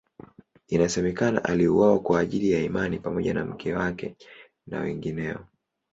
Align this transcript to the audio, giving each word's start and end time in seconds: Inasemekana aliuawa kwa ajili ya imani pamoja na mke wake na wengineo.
Inasemekana 0.67 1.43
aliuawa 1.43 1.99
kwa 1.99 2.19
ajili 2.19 2.51
ya 2.51 2.59
imani 2.61 2.99
pamoja 2.99 3.33
na 3.33 3.45
mke 3.45 3.73
wake 3.73 4.15
na 4.67 4.79
wengineo. 4.79 5.45